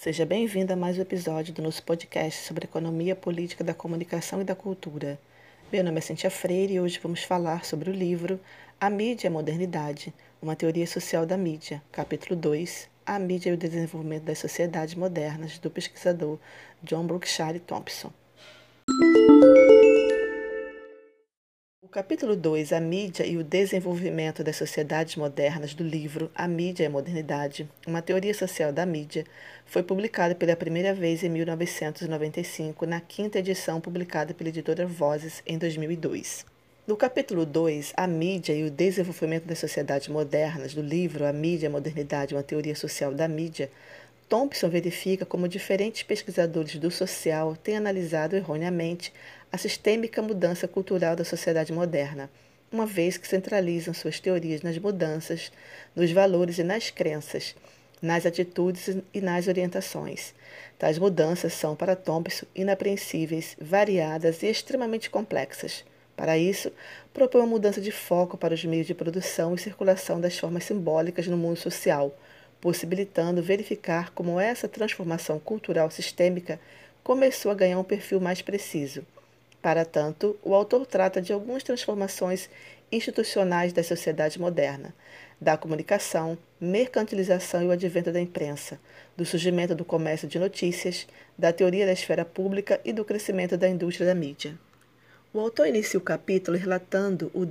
Seja 0.00 0.24
bem-vindo 0.24 0.72
a 0.72 0.76
mais 0.76 0.96
um 0.96 1.02
episódio 1.02 1.52
do 1.52 1.60
nosso 1.60 1.82
podcast 1.82 2.46
sobre 2.46 2.66
economia 2.66 3.16
política 3.16 3.64
da 3.64 3.74
comunicação 3.74 4.40
e 4.40 4.44
da 4.44 4.54
cultura. 4.54 5.18
Meu 5.72 5.82
nome 5.82 5.98
é 5.98 6.00
Cintia 6.00 6.30
Freire 6.30 6.74
e 6.74 6.80
hoje 6.80 7.00
vamos 7.02 7.24
falar 7.24 7.64
sobre 7.64 7.90
o 7.90 7.92
livro 7.92 8.38
A 8.80 8.88
Mídia 8.88 9.26
e 9.26 9.28
a 9.28 9.32
Modernidade, 9.32 10.14
uma 10.40 10.54
teoria 10.54 10.86
social 10.86 11.26
da 11.26 11.36
mídia, 11.36 11.82
capítulo 11.90 12.38
2, 12.38 12.88
A 13.04 13.18
Mídia 13.18 13.50
e 13.50 13.54
o 13.54 13.56
Desenvolvimento 13.56 14.22
das 14.22 14.38
Sociedades 14.38 14.94
Modernas, 14.94 15.58
do 15.58 15.68
pesquisador 15.68 16.38
John 16.80 17.04
Brookshire 17.04 17.58
Thompson. 17.58 18.12
O 21.88 21.90
capítulo 21.90 22.36
2, 22.36 22.74
A 22.74 22.80
Mídia 22.80 23.24
e 23.24 23.38
o 23.38 23.42
Desenvolvimento 23.42 24.44
das 24.44 24.56
Sociedades 24.56 25.16
Modernas, 25.16 25.72
do 25.72 25.82
livro 25.82 26.30
A 26.34 26.46
Mídia 26.46 26.84
e 26.84 26.86
a 26.86 26.90
Modernidade, 26.90 27.66
uma 27.86 28.02
teoria 28.02 28.34
social 28.34 28.70
da 28.70 28.84
mídia, 28.84 29.24
foi 29.64 29.82
publicado 29.82 30.36
pela 30.36 30.54
primeira 30.54 30.92
vez 30.92 31.24
em 31.24 31.30
1995, 31.30 32.84
na 32.84 33.00
quinta 33.00 33.38
edição 33.38 33.80
publicada 33.80 34.34
pela 34.34 34.50
editora 34.50 34.86
Vozes 34.86 35.42
em 35.46 35.56
2002. 35.56 36.44
No 36.86 36.94
capítulo 36.94 37.46
2, 37.46 37.94
A 37.96 38.06
Mídia 38.06 38.52
e 38.52 38.64
o 38.64 38.70
Desenvolvimento 38.70 39.46
das 39.46 39.58
Sociedades 39.58 40.08
Modernas, 40.08 40.74
do 40.74 40.82
livro 40.82 41.24
A 41.24 41.32
Mídia 41.32 41.64
e 41.64 41.68
a 41.68 41.70
Modernidade, 41.70 42.34
uma 42.34 42.42
teoria 42.42 42.76
social 42.76 43.14
da 43.14 43.26
mídia, 43.26 43.70
Thompson 44.28 44.68
verifica 44.68 45.24
como 45.24 45.48
diferentes 45.48 46.02
pesquisadores 46.02 46.76
do 46.76 46.90
social 46.90 47.56
têm 47.56 47.78
analisado 47.78 48.36
erroneamente 48.36 49.10
a 49.50 49.56
sistêmica 49.56 50.20
mudança 50.20 50.68
cultural 50.68 51.16
da 51.16 51.24
sociedade 51.24 51.72
moderna, 51.72 52.30
uma 52.70 52.84
vez 52.84 53.16
que 53.16 53.26
centralizam 53.26 53.94
suas 53.94 54.20
teorias 54.20 54.60
nas 54.62 54.76
mudanças, 54.78 55.50
nos 55.96 56.10
valores 56.12 56.58
e 56.58 56.62
nas 56.62 56.90
crenças, 56.90 57.54
nas 58.00 58.26
atitudes 58.26 58.96
e 59.12 59.20
nas 59.20 59.48
orientações. 59.48 60.34
Tais 60.78 60.98
mudanças 60.98 61.54
são, 61.54 61.74
para 61.74 61.96
Thompson, 61.96 62.46
inapreensíveis, 62.54 63.56
variadas 63.58 64.42
e 64.42 64.46
extremamente 64.46 65.08
complexas. 65.08 65.84
Para 66.14 66.36
isso, 66.36 66.70
propõe 67.14 67.40
uma 67.40 67.46
mudança 67.46 67.80
de 67.80 67.90
foco 67.90 68.36
para 68.36 68.54
os 68.54 68.64
meios 68.64 68.86
de 68.86 68.94
produção 68.94 69.54
e 69.54 69.58
circulação 69.58 70.20
das 70.20 70.38
formas 70.38 70.64
simbólicas 70.64 71.26
no 71.26 71.36
mundo 71.36 71.56
social, 71.56 72.14
possibilitando 72.60 73.42
verificar 73.42 74.10
como 74.10 74.38
essa 74.38 74.68
transformação 74.68 75.38
cultural 75.38 75.90
sistêmica 75.90 76.60
começou 77.02 77.50
a 77.50 77.54
ganhar 77.54 77.78
um 77.78 77.84
perfil 77.84 78.20
mais 78.20 78.42
preciso. 78.42 79.06
Para 79.60 79.84
tanto, 79.84 80.38
o 80.42 80.54
autor 80.54 80.86
trata 80.86 81.20
de 81.20 81.32
algumas 81.32 81.62
transformações 81.62 82.48
institucionais 82.90 83.72
da 83.72 83.82
sociedade 83.82 84.40
moderna, 84.40 84.94
da 85.40 85.56
comunicação, 85.56 86.38
mercantilização 86.60 87.62
e 87.62 87.66
o 87.66 87.70
advento 87.70 88.10
da 88.10 88.20
imprensa, 88.20 88.80
do 89.16 89.26
surgimento 89.26 89.74
do 89.74 89.84
comércio 89.84 90.28
de 90.28 90.38
notícias, 90.38 91.06
da 91.36 91.52
teoria 91.52 91.86
da 91.86 91.92
esfera 91.92 92.24
pública 92.24 92.80
e 92.84 92.92
do 92.92 93.04
crescimento 93.04 93.56
da 93.56 93.68
indústria 93.68 94.06
da 94.06 94.14
mídia. 94.14 94.58
O 95.32 95.40
autor 95.40 95.66
inicia 95.66 95.98
o 95.98 96.02
capítulo 96.02 96.56
relatando 96.56 97.30
o 97.34 97.44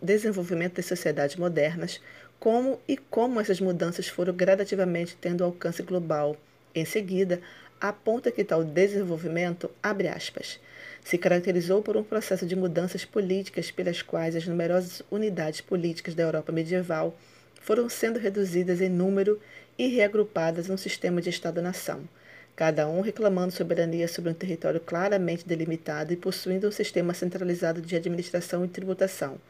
desenvolvimento 0.00 0.76
das 0.76 0.86
sociedades 0.86 1.36
modernas, 1.36 2.00
como 2.38 2.80
e 2.86 2.96
como 2.96 3.40
essas 3.40 3.60
mudanças 3.60 4.06
foram 4.06 4.32
gradativamente 4.32 5.16
tendo 5.20 5.42
alcance 5.42 5.82
global. 5.82 6.36
Em 6.72 6.84
seguida, 6.84 7.40
aponta 7.80 8.30
que 8.30 8.44
tal 8.44 8.62
desenvolvimento, 8.62 9.68
abre 9.82 10.06
aspas, 10.06 10.60
se 11.08 11.16
caracterizou 11.16 11.80
por 11.82 11.96
um 11.96 12.04
processo 12.04 12.44
de 12.44 12.54
mudanças 12.54 13.02
políticas 13.02 13.70
pelas 13.70 14.02
quais 14.02 14.36
as 14.36 14.46
numerosas 14.46 15.00
unidades 15.10 15.62
políticas 15.62 16.14
da 16.14 16.22
Europa 16.22 16.52
medieval 16.52 17.18
foram 17.62 17.88
sendo 17.88 18.18
reduzidas 18.18 18.82
em 18.82 18.90
número 18.90 19.40
e 19.78 19.86
reagrupadas 19.86 20.68
num 20.68 20.76
sistema 20.76 21.22
de 21.22 21.30
Estado-nação 21.30 22.06
cada 22.54 22.86
um 22.86 23.00
reclamando 23.00 23.52
soberania 23.52 24.06
sobre 24.06 24.32
um 24.32 24.34
território 24.34 24.80
claramente 24.80 25.46
delimitado 25.46 26.12
e 26.12 26.16
possuindo 26.16 26.68
um 26.68 26.72
sistema 26.72 27.14
centralizado 27.14 27.80
de 27.80 27.96
administração 27.96 28.64
e 28.64 28.68
tributação. 28.68 29.40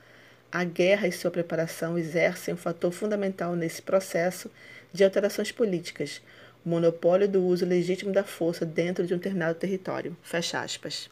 A 0.52 0.62
guerra 0.62 1.08
e 1.08 1.12
sua 1.12 1.30
preparação 1.30 1.98
exercem 1.98 2.52
um 2.52 2.56
fator 2.56 2.92
fundamental 2.92 3.56
nesse 3.56 3.82
processo 3.82 4.48
de 4.92 5.02
alterações 5.02 5.50
políticas, 5.50 6.20
o 6.64 6.68
monopólio 6.68 7.26
do 7.26 7.42
uso 7.42 7.64
legítimo 7.64 8.12
da 8.12 8.22
força 8.22 8.66
dentro 8.66 9.06
de 9.06 9.14
um 9.14 9.16
determinado 9.16 9.58
território. 9.58 10.14
Fecha 10.22 10.60
aspas. 10.60 11.08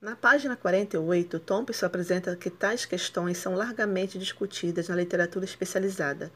Na 0.00 0.14
página 0.14 0.56
48, 0.56 1.40
Thompson 1.40 1.86
apresenta 1.86 2.36
que 2.36 2.50
tais 2.50 2.84
questões 2.84 3.36
são 3.36 3.54
largamente 3.54 4.18
discutidas 4.18 4.88
na 4.88 4.94
literatura 4.94 5.44
especializada 5.44 6.30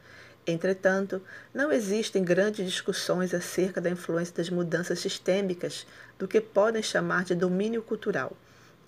Entretanto, 0.45 1.21
não 1.53 1.71
existem 1.71 2.21
grandes 2.21 2.65
discussões 2.65 3.33
acerca 3.33 3.79
da 3.79 3.89
influência 3.89 4.35
das 4.35 4.49
mudanças 4.49 4.99
sistêmicas 4.99 5.87
do 6.19 6.27
que 6.27 6.41
podem 6.41 6.83
chamar 6.83 7.23
de 7.23 7.33
domínio 7.33 7.81
cultural. 7.81 8.35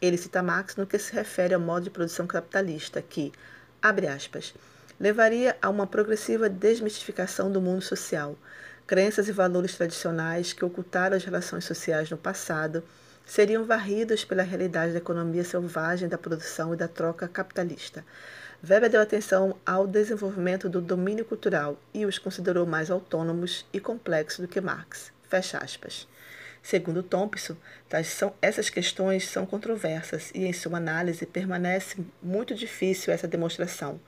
Ele 0.01 0.17
cita 0.17 0.43
Marx 0.43 0.75
no 0.75 0.85
que 0.85 0.99
se 0.99 1.13
refere 1.13 1.53
ao 1.53 1.61
modo 1.61 1.85
de 1.85 1.89
produção 1.89 2.27
capitalista, 2.27 3.01
que, 3.01 3.31
abre 3.81 4.05
aspas, 4.05 4.53
levaria 4.99 5.55
a 5.61 5.69
uma 5.69 5.87
progressiva 5.87 6.49
desmistificação 6.49 7.49
do 7.49 7.61
mundo 7.61 7.81
social. 7.81 8.37
Crenças 8.85 9.29
e 9.29 9.31
valores 9.31 9.75
tradicionais 9.75 10.51
que 10.51 10.65
ocultaram 10.65 11.15
as 11.15 11.23
relações 11.23 11.63
sociais 11.63 12.09
no 12.09 12.17
passado 12.17 12.83
seriam 13.25 13.63
varridos 13.63 14.23
pela 14.23 14.43
realidade 14.43 14.93
da 14.93 14.99
economia 14.99 15.43
selvagem 15.43 16.07
da 16.07 16.17
produção 16.17 16.73
e 16.73 16.77
da 16.77 16.87
troca 16.87 17.27
capitalista. 17.27 18.05
Weber 18.63 18.89
deu 18.89 19.01
atenção 19.01 19.57
ao 19.65 19.85
desenvolvimento 19.85 20.69
do 20.69 20.81
domínio 20.81 21.25
cultural 21.25 21.77
e 21.93 22.05
os 22.05 22.17
considerou 22.17 22.65
mais 22.65 22.89
autônomos 22.89 23.65
e 23.73 23.79
complexos 23.79 24.39
do 24.39 24.47
que 24.47 24.61
Marx. 24.61 25.11
Fecha 25.29 25.57
aspas. 25.57 26.07
Segundo 26.63 27.03
Thompson, 27.03 27.55
são, 28.03 28.33
essas 28.41 28.71
questões 28.71 29.27
são 29.27 29.45
controversas 29.45 30.31
e, 30.33 30.45
em 30.45 30.53
sua 30.53 30.77
análise, 30.77 31.23
permanece 31.25 32.03
muito 32.23 32.55
difícil 32.55 33.13
essa 33.13 33.27
demonstração. 33.27 33.99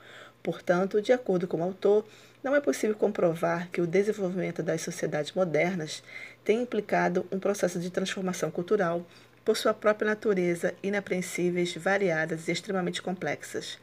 Portanto, 0.42 1.00
de 1.00 1.14
acordo 1.14 1.48
com 1.48 1.58
o 1.58 1.64
autor, 1.64 2.04
não 2.44 2.56
é 2.56 2.62
possível 2.62 2.96
comprovar 2.96 3.70
que 3.70 3.82
o 3.82 3.86
desenvolvimento 3.86 4.64
das 4.64 4.82
sociedades 4.82 5.34
modernas 5.34 6.02
tem 6.48 6.62
implicado 6.62 7.28
um 7.30 7.40
processo 7.40 7.78
de 7.78 7.90
transformação 7.90 8.50
cultural 8.50 9.06
por 9.44 9.58
sua 9.58 9.74
própria 9.74 10.08
natureza, 10.08 10.74
inapreensíveis, 10.82 11.76
variadas 11.76 12.48
e 12.48 12.54
extremamente 12.54 13.02
complexas. 13.02 13.78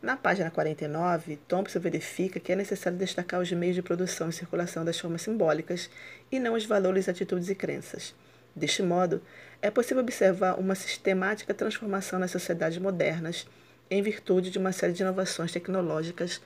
Na 0.00 0.16
página 0.16 0.50
49, 0.50 1.36
Thompson 1.46 1.78
verifica 1.78 2.40
que 2.40 2.50
é 2.50 2.56
necessário 2.56 2.98
destacar 2.98 3.38
os 3.38 3.52
meios 3.52 3.74
de 3.74 3.82
produção 3.82 4.30
e 4.30 4.32
circulação 4.32 4.82
das 4.82 4.98
formas 4.98 5.20
simbólicas 5.20 5.90
e 6.32 6.40
não 6.40 6.54
os 6.54 6.64
valores, 6.64 7.06
atitudes 7.06 7.50
e 7.50 7.54
crenças. 7.54 8.14
Deste 8.54 8.82
modo, 8.82 9.20
é 9.60 9.70
possível 9.70 10.02
observar 10.02 10.58
uma 10.58 10.74
sistemática 10.74 11.52
transformação 11.52 12.18
nas 12.18 12.30
sociedades 12.30 12.78
modernas 12.78 13.46
em 13.90 14.00
virtude 14.00 14.48
de 14.48 14.56
uma 14.56 14.72
série 14.72 14.94
de 14.94 15.02
inovações 15.02 15.52
tecnológicas, 15.52 16.40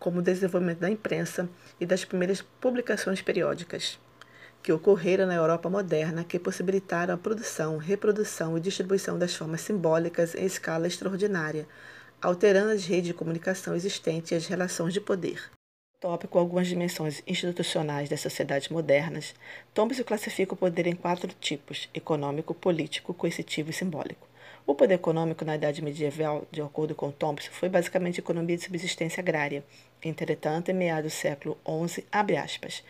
como 0.00 0.18
o 0.18 0.22
desenvolvimento 0.22 0.80
da 0.80 0.90
imprensa 0.90 1.48
e 1.78 1.86
das 1.86 2.04
primeiras 2.04 2.42
publicações 2.42 3.22
periódicas, 3.22 4.00
que 4.62 4.72
ocorreram 4.72 5.26
na 5.26 5.34
Europa 5.34 5.68
moderna, 5.68 6.24
que 6.24 6.38
possibilitaram 6.38 7.14
a 7.14 7.18
produção, 7.18 7.78
reprodução 7.78 8.56
e 8.56 8.60
distribuição 8.60 9.18
das 9.18 9.34
formas 9.34 9.62
simbólicas 9.62 10.34
em 10.34 10.44
escala 10.44 10.86
extraordinária 10.86 11.66
alterando 12.22 12.70
as 12.70 12.86
redes 12.86 13.08
de 13.08 13.14
comunicação 13.14 13.74
existentes 13.74 14.30
e 14.30 14.34
as 14.36 14.46
relações 14.46 14.94
de 14.94 15.00
poder. 15.00 15.50
Tópico 16.00 16.38
algumas 16.38 16.68
dimensões 16.68 17.22
institucionais 17.26 18.08
das 18.08 18.20
sociedades 18.20 18.68
modernas, 18.68 19.34
Thompson 19.74 20.04
classifica 20.04 20.54
o 20.54 20.56
poder 20.56 20.86
em 20.86 20.94
quatro 20.94 21.32
tipos: 21.40 21.88
econômico, 21.92 22.54
político, 22.54 23.12
coercitivo 23.12 23.70
e 23.70 23.72
simbólico. 23.72 24.28
O 24.64 24.76
poder 24.76 24.94
econômico 24.94 25.44
na 25.44 25.56
Idade 25.56 25.82
Medieval, 25.82 26.46
de 26.50 26.62
acordo 26.62 26.94
com 26.94 27.10
Thompson, 27.10 27.50
foi 27.50 27.68
basicamente 27.68 28.20
economia 28.20 28.56
de 28.56 28.62
subsistência 28.62 29.20
agrária. 29.20 29.64
Entretanto, 30.00 30.70
em 30.70 30.74
meados 30.74 31.12
do 31.12 31.16
século 31.16 31.58
XI, 31.88 32.04
abre 32.12 32.36
aspas, 32.36 32.84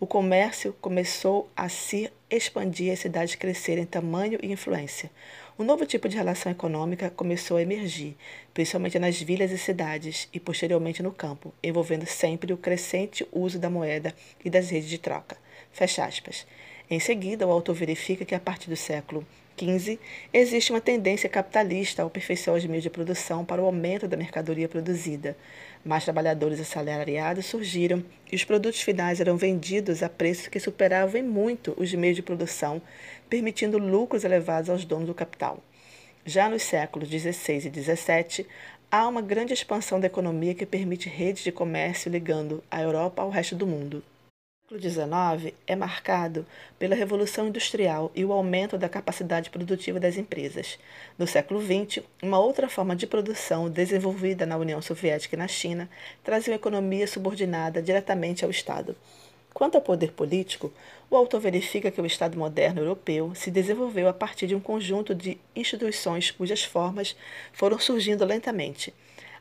o 0.00 0.06
comércio 0.06 0.72
começou 0.80 1.50
a 1.56 1.68
se 1.68 2.10
expandir 2.30 2.86
e 2.86 2.90
as 2.92 3.00
cidades 3.00 3.34
crescerem 3.34 3.82
em 3.82 3.86
tamanho 3.86 4.38
e 4.40 4.52
influência. 4.52 5.10
Um 5.58 5.64
novo 5.64 5.84
tipo 5.84 6.08
de 6.08 6.16
relação 6.16 6.52
econômica 6.52 7.10
começou 7.10 7.56
a 7.56 7.62
emergir, 7.62 8.16
principalmente 8.54 8.96
nas 8.96 9.20
vilas 9.20 9.50
e 9.50 9.58
cidades, 9.58 10.28
e 10.32 10.38
posteriormente 10.38 11.02
no 11.02 11.10
campo, 11.10 11.52
envolvendo 11.60 12.06
sempre 12.06 12.52
o 12.52 12.56
crescente 12.56 13.26
uso 13.32 13.58
da 13.58 13.68
moeda 13.68 14.14
e 14.44 14.48
das 14.48 14.70
redes 14.70 14.88
de 14.88 14.98
troca. 14.98 15.36
Fecha 15.72 16.04
aspas. 16.04 16.46
Em 16.88 17.00
seguida, 17.00 17.44
o 17.44 17.50
autor 17.50 17.74
verifica 17.74 18.24
que 18.24 18.36
a 18.36 18.40
partir 18.40 18.70
do 18.70 18.76
século 18.76 19.26
XV 19.58 19.98
existe 20.32 20.70
uma 20.70 20.80
tendência 20.80 21.28
capitalista 21.28 22.02
ao 22.02 22.08
aperfeiçoar 22.08 22.56
os 22.56 22.64
meios 22.64 22.82
de 22.82 22.90
produção 22.90 23.44
para 23.44 23.60
o 23.60 23.66
aumento 23.66 24.06
da 24.06 24.16
mercadoria 24.16 24.68
produzida. 24.68 25.36
Mais 25.84 26.04
trabalhadores 26.04 26.60
assalariados 26.60 27.46
surgiram 27.46 28.04
e 28.30 28.36
os 28.36 28.44
produtos 28.44 28.80
finais 28.80 29.20
eram 29.20 29.36
vendidos 29.36 30.02
a 30.02 30.08
preços 30.08 30.48
que 30.48 30.60
superavam 30.60 31.20
em 31.20 31.24
muito 31.24 31.74
os 31.76 31.92
meios 31.94 32.16
de 32.16 32.22
produção, 32.22 32.80
permitindo 33.28 33.78
lucros 33.78 34.24
elevados 34.24 34.70
aos 34.70 34.84
donos 34.84 35.06
do 35.06 35.14
capital. 35.14 35.62
Já 36.24 36.48
nos 36.48 36.62
séculos 36.62 37.08
XVI 37.08 37.56
e 37.56 37.82
XVII, 37.82 38.46
há 38.90 39.08
uma 39.08 39.22
grande 39.22 39.54
expansão 39.54 39.98
da 39.98 40.06
economia 40.06 40.54
que 40.54 40.66
permite 40.66 41.08
redes 41.08 41.42
de 41.42 41.52
comércio 41.52 42.10
ligando 42.10 42.62
a 42.70 42.82
Europa 42.82 43.22
ao 43.22 43.30
resto 43.30 43.54
do 43.54 43.66
mundo. 43.66 44.02
O 44.70 44.74
século 44.74 44.90
XIX 45.40 45.54
é 45.66 45.74
marcado 45.74 46.44
pela 46.78 46.94
Revolução 46.94 47.48
Industrial 47.48 48.12
e 48.14 48.22
o 48.22 48.34
aumento 48.34 48.76
da 48.76 48.86
capacidade 48.86 49.48
produtiva 49.48 49.98
das 49.98 50.18
empresas. 50.18 50.78
No 51.16 51.26
século 51.26 51.58
XX, 51.58 52.04
uma 52.22 52.38
outra 52.38 52.68
forma 52.68 52.94
de 52.94 53.06
produção 53.06 53.70
desenvolvida 53.70 54.44
na 54.44 54.58
União 54.58 54.82
Soviética 54.82 55.34
e 55.34 55.38
na 55.38 55.48
China 55.48 55.88
trazia 56.22 56.52
uma 56.52 56.58
economia 56.58 57.06
subordinada 57.06 57.80
diretamente 57.80 58.44
ao 58.44 58.50
Estado. 58.50 58.94
Quanto 59.54 59.76
ao 59.76 59.80
poder 59.80 60.12
político, 60.12 60.70
o 61.08 61.16
autor 61.16 61.40
verifica 61.40 61.90
que 61.90 62.02
o 62.02 62.06
Estado 62.06 62.38
moderno 62.38 62.82
europeu 62.82 63.34
se 63.34 63.50
desenvolveu 63.50 64.06
a 64.06 64.12
partir 64.12 64.46
de 64.46 64.54
um 64.54 64.60
conjunto 64.60 65.14
de 65.14 65.38
instituições 65.56 66.30
cujas 66.30 66.62
formas 66.62 67.16
foram 67.54 67.78
surgindo 67.78 68.22
lentamente. 68.22 68.92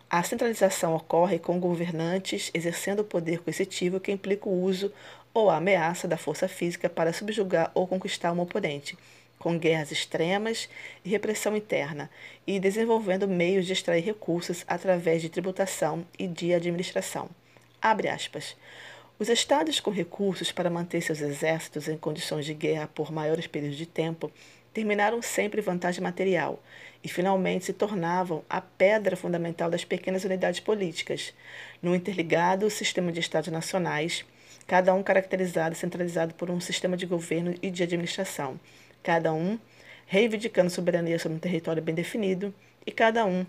A 0.10 0.24
centralização 0.24 0.96
ocorre 0.96 1.38
com 1.38 1.60
governantes 1.60 2.50
exercendo 2.54 3.02
o 3.02 3.04
poder 3.04 3.40
coercitivo 3.40 4.00
que 4.00 4.12
implica 4.12 4.48
o 4.48 4.64
uso 4.64 4.92
ou 5.34 5.50
a 5.50 5.58
ameaça 5.58 6.08
da 6.08 6.18
força 6.18 6.48
física 6.48 6.90
para 6.90 7.12
subjugar 7.12 7.72
ou 7.74 7.86
conquistar 7.86 8.32
um 8.32 8.40
oponente, 8.40 8.98
com 9.38 9.60
guerras 9.60 9.92
extremas 9.92 10.70
e 11.04 11.10
repressão 11.10 11.58
interna, 11.58 12.10
e 12.46 12.58
desenvolvendo 12.58 13.28
meios 13.28 13.66
de 13.66 13.74
extrair 13.74 14.04
recursos 14.04 14.64
através 14.66 15.22
de 15.22 15.28
tributação 15.28 16.06
e 16.18 16.26
de 16.26 16.54
administração. 16.54 17.30
Abre 17.82 18.08
aspas. 18.08 18.56
Os 19.20 19.28
estados 19.30 19.80
com 19.80 19.92
recursos 19.92 20.52
para 20.54 20.70
manter 20.70 21.02
seus 21.02 21.20
exércitos 21.20 21.88
em 21.88 21.98
condições 21.98 22.46
de 22.46 22.54
guerra 22.54 22.88
por 22.88 23.12
maiores 23.12 23.46
períodos 23.46 23.78
de 23.78 23.86
tempo 23.86 24.32
terminaram 24.78 25.24
sempre 25.24 25.60
vantagem 25.60 26.04
material 26.04 26.62
e 27.04 27.08
finalmente 27.08 27.66
se 27.66 27.74
tornavam 27.74 28.46
a 28.48 28.62
pedra 28.62 29.18
fundamental 29.18 29.72
das 29.72 29.84
pequenas 29.84 30.24
unidades 30.24 30.60
políticas, 30.60 31.34
no 31.82 31.96
interligado 31.96 32.70
sistema 32.70 33.12
de 33.12 33.20
estados 33.20 33.52
nacionais, 33.52 34.24
cada 34.68 34.94
um 34.94 35.02
caracterizado 35.02 35.74
e 35.74 35.76
centralizado 35.76 36.36
por 36.36 36.52
um 36.52 36.60
sistema 36.60 36.96
de 36.96 37.08
governo 37.08 37.56
e 37.60 37.72
de 37.72 37.82
administração, 37.82 38.60
cada 39.02 39.34
um 39.34 39.58
reivindicando 40.06 40.70
soberania 40.70 41.18
sobre 41.18 41.38
um 41.38 41.42
território 41.42 41.82
bem 41.82 41.96
definido 41.96 42.54
e 42.86 42.92
cada 42.92 43.26
um 43.26 43.48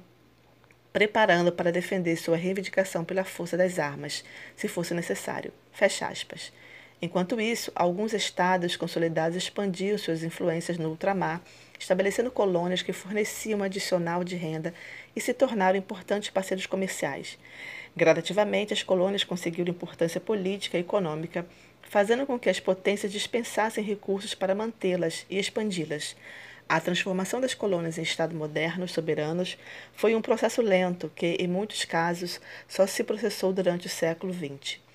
preparando 0.95 1.53
para 1.53 1.71
defender 1.71 2.17
sua 2.17 2.39
reivindicação 2.39 3.05
pela 3.05 3.23
força 3.23 3.55
das 3.55 3.79
armas, 3.79 4.25
se 4.57 4.67
fosse 4.67 4.95
necessário. 4.95 5.53
Fecha 5.73 6.07
aspas. 6.07 6.51
Enquanto 7.00 7.41
isso, 7.41 7.71
alguns 7.77 8.12
estados 8.12 8.77
consolidados 8.77 9.37
expandiam 9.37 9.97
suas 9.97 10.25
influências 10.25 10.79
no 10.79 10.89
ultramar, 10.89 11.41
estabelecendo 11.79 12.29
colônias 12.29 12.83
que 12.83 12.93
forneciam 12.93 13.61
um 13.61 13.62
adicional 13.62 14.25
de 14.25 14.35
renda 14.35 14.75
e 15.15 15.21
se 15.21 15.33
tornaram 15.33 15.79
importantes 15.79 16.29
parceiros 16.29 16.67
comerciais. 16.67 17.39
Gradativamente, 17.97 18.73
as 18.73 18.83
colônias 18.83 19.23
conseguiram 19.23 19.71
importância 19.71 20.21
política 20.21 20.77
e 20.77 20.81
econômica, 20.81 21.47
fazendo 21.83 22.27
com 22.27 22.37
que 22.37 22.50
as 22.50 22.59
potências 22.59 23.12
dispensassem 23.12 23.85
recursos 23.85 24.35
para 24.35 24.55
mantê-las 24.55 25.25
e 25.31 25.39
expandi-las. 25.39 26.17
A 26.69 26.81
transformação 26.81 27.41
das 27.41 27.55
colônias 27.55 27.97
em 27.97 28.03
Estado 28.03 28.35
modernos, 28.35 28.91
soberanos, 28.91 29.56
foi 29.95 30.17
um 30.17 30.21
processo 30.21 30.61
lento 30.61 31.11
que, 31.15 31.37
em 31.39 31.47
muitos 31.47 31.85
casos, 31.85 32.41
só 32.67 32.89
se 32.89 33.05
processou 33.05 33.53
durante 33.53 33.87
o 33.87 33.91
século 33.91 34.35
XX. 34.35 34.88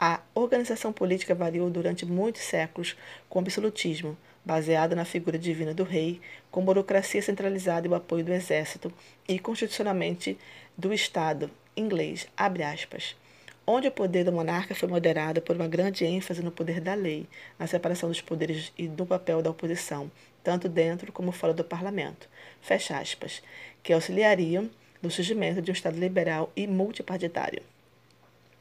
A 0.00 0.20
organização 0.32 0.92
política 0.92 1.34
variou 1.34 1.68
durante 1.68 2.06
muitos 2.06 2.42
séculos 2.42 2.96
com 3.28 3.40
absolutismo, 3.40 4.16
baseado 4.44 4.94
na 4.94 5.04
figura 5.04 5.36
divina 5.36 5.74
do 5.74 5.82
rei, 5.82 6.20
com 6.52 6.64
burocracia 6.64 7.20
centralizada 7.20 7.88
e 7.88 7.90
o 7.90 7.96
apoio 7.96 8.24
do 8.24 8.32
exército, 8.32 8.92
e 9.26 9.40
constitucionalmente 9.40 10.38
do 10.76 10.94
Estado, 10.94 11.50
inglês, 11.76 12.28
aspas, 12.36 13.16
onde 13.66 13.88
o 13.88 13.90
poder 13.90 14.22
do 14.22 14.30
monarca 14.30 14.72
foi 14.72 14.88
moderado 14.88 15.42
por 15.42 15.56
uma 15.56 15.66
grande 15.66 16.04
ênfase 16.04 16.44
no 16.44 16.52
poder 16.52 16.80
da 16.80 16.94
lei, 16.94 17.26
na 17.58 17.66
separação 17.66 18.08
dos 18.08 18.20
poderes 18.20 18.72
e 18.78 18.86
no 18.86 19.04
papel 19.04 19.42
da 19.42 19.50
oposição, 19.50 20.08
tanto 20.44 20.68
dentro 20.68 21.10
como 21.10 21.32
fora 21.32 21.52
do 21.52 21.64
parlamento, 21.64 22.28
fecha 22.62 22.96
aspas, 22.96 23.42
que 23.82 23.92
auxiliariam 23.92 24.70
no 25.02 25.10
surgimento 25.10 25.60
de 25.60 25.72
um 25.72 25.74
Estado 25.74 25.98
liberal 25.98 26.52
e 26.54 26.68
multipartidário. 26.68 27.62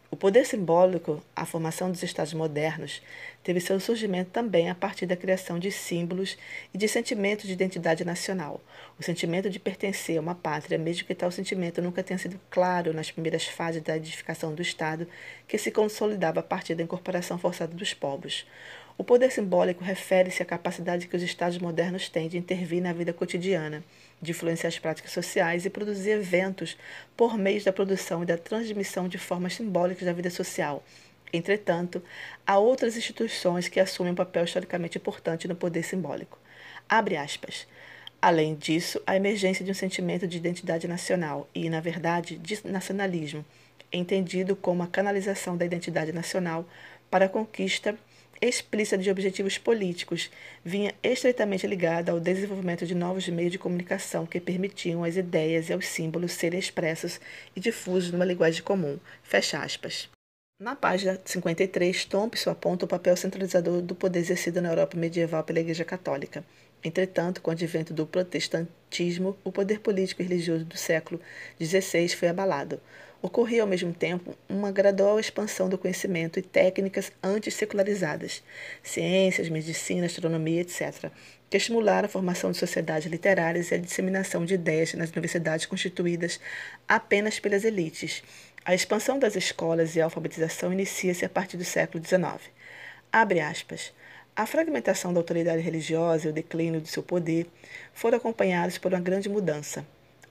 O 0.09 0.15
poder 0.15 0.45
simbólico, 0.45 1.21
a 1.35 1.45
formação 1.45 1.91
dos 1.91 2.01
Estados 2.01 2.33
modernos, 2.33 3.01
teve 3.43 3.59
seu 3.59 3.77
surgimento 3.77 4.31
também 4.31 4.69
a 4.69 4.75
partir 4.75 5.05
da 5.05 5.17
criação 5.17 5.59
de 5.59 5.69
símbolos 5.69 6.37
e 6.73 6.77
de 6.77 6.87
sentimentos 6.87 7.45
de 7.45 7.51
identidade 7.51 8.05
nacional. 8.05 8.61
O 8.97 9.03
sentimento 9.03 9.49
de 9.49 9.59
pertencer 9.59 10.17
a 10.17 10.21
uma 10.21 10.33
pátria, 10.33 10.77
mesmo 10.77 11.05
que 11.05 11.13
tal 11.13 11.29
sentimento 11.29 11.81
nunca 11.81 12.01
tenha 12.01 12.17
sido 12.17 12.39
claro 12.49 12.93
nas 12.93 13.11
primeiras 13.11 13.45
fases 13.47 13.81
da 13.81 13.97
edificação 13.97 14.55
do 14.55 14.61
Estado, 14.61 15.05
que 15.45 15.57
se 15.57 15.71
consolidava 15.71 16.39
a 16.39 16.43
partir 16.43 16.73
da 16.73 16.83
incorporação 16.83 17.37
forçada 17.37 17.75
dos 17.75 17.93
povos. 17.93 18.47
O 18.97 19.03
poder 19.03 19.31
simbólico 19.31 19.83
refere-se 19.83 20.41
à 20.41 20.45
capacidade 20.45 21.07
que 21.07 21.15
os 21.15 21.21
Estados 21.21 21.59
modernos 21.59 22.09
têm 22.09 22.27
de 22.27 22.37
intervir 22.37 22.81
na 22.81 22.91
vida 22.91 23.13
cotidiana, 23.13 23.83
de 24.19 24.31
influenciar 24.31 24.69
as 24.69 24.79
práticas 24.79 25.11
sociais 25.11 25.65
e 25.65 25.69
produzir 25.69 26.11
eventos 26.11 26.75
por 27.15 27.37
meio 27.37 27.63
da 27.63 27.71
produção 27.71 28.23
e 28.23 28.25
da 28.25 28.39
transmissão 28.39 29.07
de 29.07 29.19
formas 29.19 29.53
simbólicas 29.53 30.03
da 30.03 30.13
vida 30.13 30.31
social. 30.31 30.83
Entretanto, 31.31 32.01
há 32.45 32.57
outras 32.57 32.97
instituições 32.97 33.67
que 33.67 33.79
assumem 33.79 34.13
um 34.13 34.15
papel 34.15 34.45
historicamente 34.45 34.97
importante 34.97 35.47
no 35.47 35.55
poder 35.55 35.83
simbólico. 35.83 36.39
Abre 36.89 37.17
aspas. 37.17 37.67
Além 38.19 38.55
disso, 38.55 38.99
a 39.05 39.15
emergência 39.15 39.63
de 39.63 39.69
um 39.69 39.75
sentimento 39.75 40.27
de 40.27 40.37
identidade 40.37 40.87
nacional 40.87 41.47
e, 41.53 41.69
na 41.69 41.79
verdade, 41.79 42.35
de 42.37 42.59
nacionalismo, 42.67 43.45
entendido 43.93 44.55
como 44.55 44.81
a 44.81 44.87
canalização 44.87 45.55
da 45.55 45.65
identidade 45.65 46.11
nacional 46.11 46.67
para 47.11 47.25
a 47.25 47.29
conquista 47.29 47.95
explícita 48.41 48.97
de 48.97 49.09
objetivos 49.09 49.57
políticos 49.57 50.29
vinha 50.63 50.93
estreitamente 51.01 51.65
ligada 51.65 52.11
ao 52.11 52.19
desenvolvimento 52.19 52.85
de 52.85 52.93
novos 52.93 53.27
meios 53.27 53.51
de 53.51 53.59
comunicação 53.59 54.25
que 54.25 54.39
permitiam 54.39 55.03
às 55.03 55.17
ideias 55.17 55.69
e 55.69 55.73
aos 55.73 55.87
símbolos 55.87 56.33
serem 56.33 56.59
expressos 56.59 57.19
e 57.55 57.59
difusos 57.59 58.11
numa 58.11 58.25
linguagem 58.25 58.61
comum. 58.61 58.99
Fecha 59.23 59.59
aspas. 59.59 60.09
Na 60.59 60.75
página 60.75 61.19
53, 61.23 62.05
Thompson 62.05 62.49
aponta 62.49 62.85
o 62.85 62.87
papel 62.87 63.15
centralizador 63.15 63.81
do 63.81 63.93
poder 63.93 64.19
exercido 64.19 64.61
na 64.61 64.69
Europa 64.69 64.97
medieval 64.97 65.43
pela 65.43 65.59
Igreja 65.59 65.85
Católica. 65.85 66.43
Entretanto, 66.83 67.41
com 67.41 67.51
o 67.51 67.53
advento 67.53 67.93
do 67.93 68.07
protestantismo, 68.07 69.37
o 69.43 69.51
poder 69.51 69.79
político 69.79 70.21
e 70.21 70.25
religioso 70.25 70.65
do 70.65 70.77
século 70.77 71.19
XVI 71.61 72.09
foi 72.09 72.27
abalado 72.27 72.79
ocorria 73.21 73.61
ao 73.61 73.67
mesmo 73.67 73.93
tempo 73.93 74.35
uma 74.47 74.71
gradual 74.71 75.19
expansão 75.19 75.67
do 75.67 75.77
conhecimento 75.77 76.39
e 76.39 76.41
técnicas 76.41 77.11
antissecularizadas, 77.23 78.43
ciências, 78.83 79.49
medicina, 79.49 80.05
astronomia, 80.05 80.61
etc., 80.61 81.11
que 81.49 81.57
estimularam 81.57 82.05
a 82.07 82.09
formação 82.09 82.51
de 82.51 82.57
sociedades 82.57 83.09
literárias 83.09 83.71
e 83.71 83.75
a 83.75 83.77
disseminação 83.77 84.45
de 84.45 84.53
ideias 84.53 84.93
nas 84.93 85.09
universidades 85.11 85.65
constituídas 85.65 86.39
apenas 86.87 87.39
pelas 87.39 87.63
elites. 87.63 88.21
A 88.65 88.75
expansão 88.75 89.17
das 89.17 89.35
escolas 89.35 89.95
e 89.95 90.01
a 90.01 90.05
alfabetização 90.05 90.73
inicia-se 90.73 91.23
a 91.23 91.29
partir 91.29 91.55
do 91.55 91.63
século 91.63 92.03
XIX. 92.03 92.51
Abre 93.11 93.39
aspas. 93.39 93.93
A 94.35 94.45
fragmentação 94.45 95.13
da 95.13 95.19
autoridade 95.19 95.61
religiosa 95.61 96.27
e 96.27 96.29
o 96.29 96.33
declínio 96.33 96.81
de 96.81 96.89
seu 96.89 97.01
poder 97.01 97.47
foram 97.93 98.17
acompanhados 98.17 98.77
por 98.77 98.93
uma 98.93 98.99
grande 98.99 99.29
mudança 99.29 99.85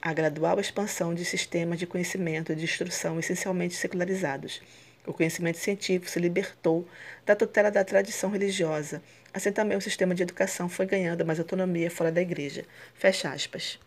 a 0.07 0.13
gradual 0.13 0.57
expansão 0.57 1.13
de 1.13 1.25
sistemas 1.25 1.77
de 1.77 1.85
conhecimento 1.85 2.53
e 2.53 2.55
de 2.55 2.63
instrução 2.63 3.19
essencialmente 3.19 3.75
secularizados. 3.75 4.61
O 5.05 5.11
conhecimento 5.11 5.57
científico 5.57 6.09
se 6.09 6.17
libertou 6.17 6.87
da 7.25 7.35
tutela 7.35 7.69
da 7.69 7.83
tradição 7.83 8.29
religiosa. 8.29 9.01
Assim 9.33 9.51
também 9.51 9.77
o 9.77 9.81
sistema 9.81 10.15
de 10.15 10.23
educação 10.23 10.69
foi 10.69 10.85
ganhando 10.85 11.25
mais 11.25 11.39
autonomia 11.39 11.91
fora 11.91 12.09
da 12.09 12.21
igreja. 12.21 12.63
Fecha 12.93 13.29
aspas. 13.29 13.77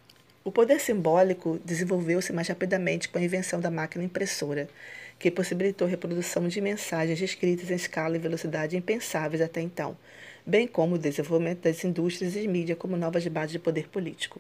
O 0.45 0.53
poder 0.53 0.79
simbólico 0.79 1.59
desenvolveu-se 1.65 2.35
mais 2.35 2.49
rapidamente 2.49 3.09
com 3.09 3.17
a 3.17 3.23
invenção 3.23 3.59
da 3.59 3.71
máquina 3.71 4.05
impressora, 4.05 4.69
que 5.19 5.31
possibilitou 5.31 5.87
a 5.87 5.91
reprodução 5.91 6.47
de 6.49 6.61
mensagens 6.61 7.23
escritas 7.23 7.71
em 7.71 7.77
escala 7.77 8.17
e 8.17 8.21
velocidade 8.21 8.77
impensáveis 8.77 9.41
até 9.41 9.63
então, 9.63 9.97
bem 10.45 10.67
como 10.67 10.97
o 10.97 10.99
desenvolvimento 10.99 11.63
das 11.63 11.83
indústrias 11.83 12.37
e 12.37 12.47
mídia 12.47 12.77
como 12.77 12.95
novas 12.95 13.27
bases 13.27 13.53
de 13.53 13.59
poder 13.59 13.89
político. 13.89 14.39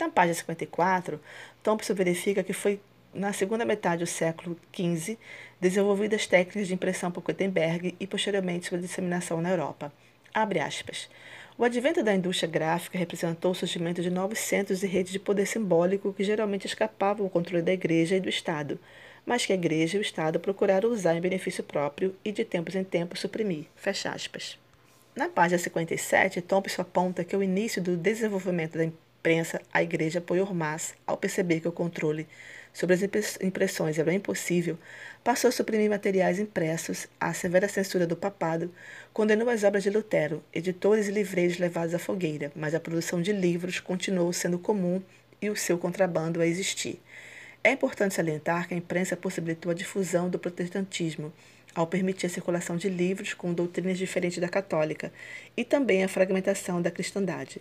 Na 0.00 0.08
página 0.08 0.34
54, 0.34 1.20
Thompson 1.62 1.92
verifica 1.92 2.42
que 2.42 2.54
foi 2.54 2.80
na 3.12 3.34
segunda 3.34 3.66
metade 3.66 4.02
do 4.02 4.06
século 4.06 4.56
XV 4.74 5.18
desenvolvidas 5.60 6.26
técnicas 6.26 6.68
de 6.68 6.72
impressão 6.72 7.10
por 7.10 7.22
Gutenberg 7.22 7.94
e 8.00 8.06
posteriormente 8.06 8.66
sua 8.66 8.78
disseminação 8.78 9.42
na 9.42 9.50
Europa. 9.50 9.92
Abre 10.32 10.58
aspas. 10.58 11.06
O 11.58 11.64
advento 11.64 12.02
da 12.02 12.14
indústria 12.14 12.50
gráfica 12.50 12.96
representou 12.96 13.50
o 13.50 13.54
surgimento 13.54 14.00
de 14.00 14.08
novos 14.08 14.38
centros 14.38 14.82
e 14.82 14.86
redes 14.86 15.12
de 15.12 15.18
poder 15.18 15.44
simbólico 15.44 16.14
que 16.14 16.24
geralmente 16.24 16.66
escapavam 16.66 17.26
ao 17.26 17.30
controle 17.30 17.62
da 17.62 17.74
Igreja 17.74 18.16
e 18.16 18.20
do 18.20 18.28
Estado, 18.30 18.80
mas 19.26 19.44
que 19.44 19.52
a 19.52 19.56
Igreja 19.56 19.98
e 19.98 20.00
o 20.00 20.02
Estado 20.02 20.40
procuraram 20.40 20.88
usar 20.88 21.14
em 21.14 21.20
benefício 21.20 21.62
próprio 21.62 22.16
e 22.24 22.32
de 22.32 22.42
tempos 22.42 22.74
em 22.74 22.84
tempos 22.84 23.20
suprimir. 23.20 23.66
Fecha 23.76 24.10
aspas. 24.10 24.58
Na 25.14 25.28
página 25.28 25.58
57, 25.58 26.40
Thompson 26.40 26.80
aponta 26.80 27.22
que 27.22 27.36
o 27.36 27.42
início 27.42 27.82
do 27.82 27.98
desenvolvimento 27.98 28.78
da 28.78 28.84
imprensa, 29.20 29.60
a 29.72 29.82
Igreja 29.82 30.18
apoiou 30.18 30.52
mais 30.54 30.94
ao 31.06 31.16
perceber 31.16 31.60
que 31.60 31.68
o 31.68 31.72
controle 31.72 32.26
sobre 32.72 32.94
as 32.94 33.02
impressões 33.42 33.98
era 33.98 34.14
impossível, 34.14 34.78
passou 35.22 35.48
a 35.48 35.52
suprimir 35.52 35.90
materiais 35.90 36.38
impressos, 36.38 37.06
a 37.18 37.34
severa 37.34 37.68
censura 37.68 38.06
do 38.06 38.16
papado, 38.16 38.72
condenou 39.12 39.50
as 39.50 39.62
obras 39.64 39.82
de 39.82 39.90
Lutero, 39.90 40.42
editores 40.54 41.08
e 41.08 41.12
livreiros 41.12 41.58
levados 41.58 41.94
à 41.94 41.98
fogueira, 41.98 42.50
mas 42.54 42.74
a 42.74 42.80
produção 42.80 43.20
de 43.20 43.32
livros 43.32 43.80
continuou 43.80 44.32
sendo 44.32 44.58
comum 44.58 45.02
e 45.42 45.50
o 45.50 45.56
seu 45.56 45.76
contrabando 45.76 46.40
a 46.40 46.46
existir. 46.46 47.00
É 47.62 47.72
importante 47.72 48.14
salientar 48.14 48.68
que 48.68 48.74
a 48.74 48.76
imprensa 48.76 49.16
possibilitou 49.16 49.70
a 49.70 49.74
difusão 49.74 50.30
do 50.30 50.38
protestantismo, 50.38 51.32
ao 51.74 51.86
permitir 51.86 52.26
a 52.26 52.30
circulação 52.30 52.76
de 52.76 52.88
livros 52.88 53.34
com 53.34 53.52
doutrinas 53.52 53.98
diferentes 53.98 54.38
da 54.38 54.48
católica 54.48 55.12
e 55.56 55.64
também 55.64 56.02
a 56.02 56.08
fragmentação 56.08 56.80
da 56.80 56.90
cristandade. 56.90 57.60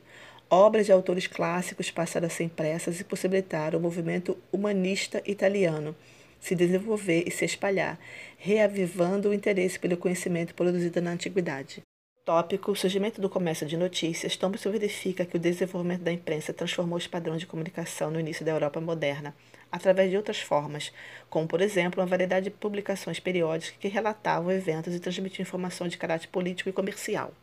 Obras 0.51 0.87
de 0.87 0.91
autores 0.91 1.27
clássicos 1.27 1.91
passaram 1.91 2.25
a 2.25 2.29
ser 2.29 2.43
impressas 2.43 2.99
e 2.99 3.03
possibilitaram 3.03 3.77
o 3.77 3.81
movimento 3.81 4.35
humanista 4.51 5.21
italiano 5.25 5.95
se 6.39 6.55
desenvolver 6.55 7.23
e 7.27 7.31
se 7.31 7.45
espalhar, 7.45 7.99
reavivando 8.37 9.29
o 9.29 9.33
interesse 9.33 9.77
pelo 9.77 9.97
conhecimento 9.97 10.55
produzido 10.55 11.01
na 11.01 11.11
antiguidade. 11.11 11.83
Tópico: 12.25 12.75
surgimento 12.75 13.21
do 13.21 13.29
comércio 13.29 13.67
de 13.67 13.77
notícias. 13.77 14.37
Thompson 14.37 14.71
verifica 14.71 15.25
que 15.25 15.35
o 15.35 15.39
desenvolvimento 15.39 16.01
da 16.01 16.11
imprensa 16.11 16.53
transformou 16.53 16.97
os 16.97 17.07
padrões 17.07 17.41
de 17.41 17.47
comunicação 17.47 18.09
no 18.09 18.19
início 18.19 18.45
da 18.45 18.51
Europa 18.51 18.79
moderna, 18.79 19.35
através 19.71 20.09
de 20.09 20.17
outras 20.17 20.39
formas, 20.39 20.91
como, 21.29 21.47
por 21.47 21.61
exemplo, 21.61 22.01
uma 22.01 22.07
variedade 22.07 22.45
de 22.45 22.51
publicações 22.51 23.19
periódicas 23.19 23.75
que 23.79 23.87
relatavam 23.87 24.51
eventos 24.51 24.95
e 24.95 24.99
transmitiam 24.99 25.43
informação 25.43 25.87
de 25.87 25.97
caráter 25.97 26.27
político 26.27 26.69
e 26.69 26.73
comercial. 26.73 27.33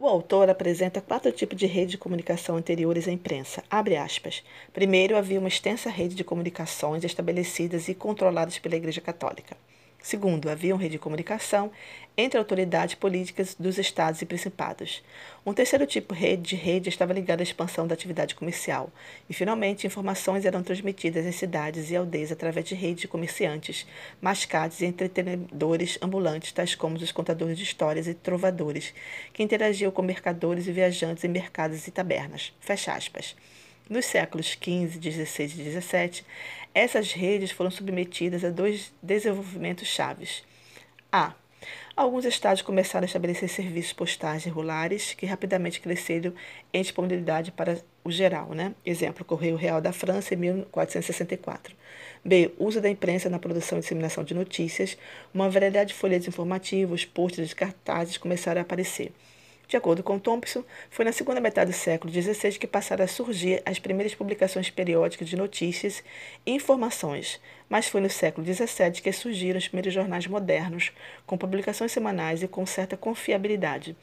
O 0.00 0.06
autor 0.06 0.48
apresenta 0.48 1.00
quatro 1.00 1.32
tipos 1.32 1.58
de 1.58 1.66
rede 1.66 1.90
de 1.90 1.98
comunicação 1.98 2.56
anteriores 2.56 3.08
à 3.08 3.10
imprensa. 3.10 3.64
Primeiro, 4.72 5.16
havia 5.16 5.40
uma 5.40 5.48
extensa 5.48 5.90
rede 5.90 6.14
de 6.14 6.22
comunicações 6.22 7.02
estabelecidas 7.02 7.88
e 7.88 7.96
controladas 7.96 8.60
pela 8.60 8.76
Igreja 8.76 9.00
Católica. 9.00 9.56
Segundo, 10.02 10.48
havia 10.48 10.74
uma 10.74 10.80
rede 10.80 10.92
de 10.92 10.98
comunicação 10.98 11.70
entre 12.16 12.38
autoridades 12.38 12.94
políticas 12.94 13.54
dos 13.58 13.78
estados 13.78 14.22
e 14.22 14.26
principados. 14.26 15.02
Um 15.44 15.52
terceiro 15.52 15.86
tipo 15.86 16.14
de 16.14 16.56
rede 16.56 16.88
estava 16.88 17.12
ligado 17.12 17.40
à 17.40 17.42
expansão 17.42 17.86
da 17.86 17.94
atividade 17.94 18.34
comercial. 18.34 18.90
E, 19.28 19.34
finalmente, 19.34 19.86
informações 19.86 20.44
eram 20.44 20.62
transmitidas 20.62 21.26
em 21.26 21.32
cidades 21.32 21.90
e 21.90 21.96
aldeias 21.96 22.32
através 22.32 22.66
de 22.66 22.74
redes 22.74 23.02
de 23.02 23.08
comerciantes, 23.08 23.86
mascates 24.20 24.80
e 24.80 24.86
entretenedores 24.86 25.98
ambulantes, 26.00 26.52
tais 26.52 26.74
como 26.74 26.96
os 26.96 27.12
contadores 27.12 27.56
de 27.56 27.64
histórias 27.64 28.08
e 28.08 28.14
trovadores, 28.14 28.94
que 29.32 29.42
interagiam 29.42 29.90
com 29.90 30.02
mercadores 30.02 30.66
e 30.66 30.72
viajantes 30.72 31.24
em 31.24 31.28
mercados 31.28 31.86
e 31.86 31.90
tabernas. 31.90 32.52
Fecha 32.60 32.92
aspas. 32.92 33.36
Nos 33.88 34.04
séculos 34.04 34.48
XV, 34.48 35.00
XVI 35.00 35.44
e 35.44 35.80
XVII, 35.80 36.22
essas 36.74 37.12
redes 37.12 37.50
foram 37.50 37.70
submetidas 37.70 38.44
a 38.44 38.50
dois 38.50 38.92
desenvolvimentos 39.02 39.88
chaves. 39.88 40.44
A. 41.10 41.32
Alguns 41.96 42.24
estados 42.26 42.62
começaram 42.62 43.04
a 43.04 43.06
estabelecer 43.06 43.48
serviços 43.48 43.92
postais 43.92 44.44
regulares 44.44 45.14
que 45.14 45.26
rapidamente 45.26 45.80
cresceram 45.80 46.32
em 46.72 46.82
disponibilidade 46.82 47.50
para 47.50 47.80
o 48.04 48.10
geral. 48.10 48.50
Né? 48.50 48.74
Exemplo, 48.84 49.24
Correio 49.24 49.56
Real 49.56 49.80
da 49.80 49.92
França, 49.92 50.34
em 50.34 50.36
1464. 50.36 51.74
B. 52.24 52.52
Uso 52.58 52.80
da 52.80 52.90
imprensa 52.90 53.30
na 53.30 53.38
produção 53.38 53.78
e 53.78 53.80
disseminação 53.80 54.22
de 54.22 54.34
notícias. 54.34 54.98
Uma 55.32 55.48
variedade 55.48 55.88
de 55.88 55.94
folhetos 55.94 56.28
informativos, 56.28 57.04
posters 57.04 57.52
e 57.52 57.56
cartazes 57.56 58.18
começaram 58.18 58.60
a 58.60 58.62
aparecer. 58.62 59.12
De 59.68 59.76
acordo 59.76 60.02
com 60.02 60.18
Thompson, 60.18 60.64
foi 60.88 61.04
na 61.04 61.12
segunda 61.12 61.42
metade 61.42 61.70
do 61.70 61.76
século 61.76 62.10
XVI 62.10 62.58
que 62.58 62.66
passaram 62.66 63.04
a 63.04 63.06
surgir 63.06 63.62
as 63.66 63.78
primeiras 63.78 64.14
publicações 64.14 64.70
periódicas 64.70 65.28
de 65.28 65.36
notícias 65.36 66.02
e 66.46 66.52
informações, 66.52 67.38
mas 67.68 67.86
foi 67.86 68.00
no 68.00 68.08
século 68.08 68.46
XVII 68.46 69.02
que 69.02 69.12
surgiram 69.12 69.58
os 69.58 69.68
primeiros 69.68 69.92
jornais 69.92 70.26
modernos, 70.26 70.90
com 71.26 71.36
publicações 71.36 71.92
semanais 71.92 72.42
e 72.42 72.48
com 72.48 72.64
certa 72.64 72.96
confiabilidade, 72.96 73.94